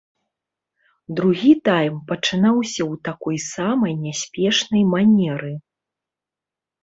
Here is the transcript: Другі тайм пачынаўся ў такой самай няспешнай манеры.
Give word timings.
Другі 1.19 1.49
тайм 1.69 1.99
пачынаўся 2.11 2.81
ў 2.85 2.93
такой 3.09 3.37
самай 3.49 3.93
няспешнай 4.05 4.83
манеры. 4.95 5.53